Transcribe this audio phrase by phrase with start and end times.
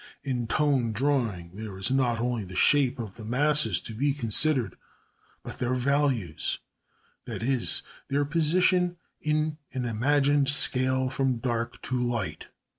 [0.23, 4.75] In tone drawing there is not only the shape of the masses to be considered,
[5.43, 6.57] but their values
[7.25, 12.47] that is, their position in an imagined scale from dark to light.